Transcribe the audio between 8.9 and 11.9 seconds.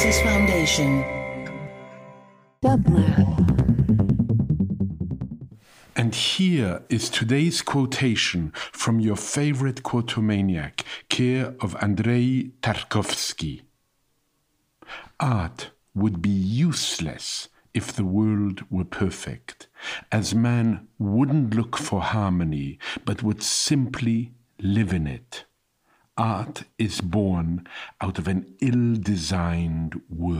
your favorite quotomaniac, care of